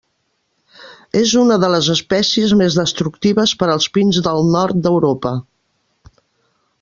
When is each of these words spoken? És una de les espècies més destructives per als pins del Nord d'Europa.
És 1.19 1.33
una 1.41 1.57
de 1.63 1.69
les 1.73 1.89
espècies 1.95 2.55
més 2.63 2.77
destructives 2.79 3.55
per 3.61 3.69
als 3.75 3.89
pins 3.99 4.21
del 4.29 4.51
Nord 4.57 4.81
d'Europa. 4.87 5.35